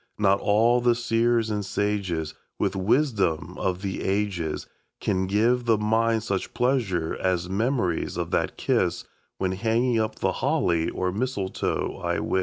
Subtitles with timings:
[0.17, 4.65] Not all the seers and sages With wisdom of the ages
[4.99, 9.05] Can give the mind such pleasure as memories of that kiss
[9.37, 12.39] When hanging up the holly or mistletoe, I wis.